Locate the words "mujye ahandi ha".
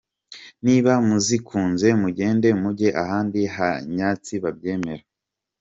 2.61-3.69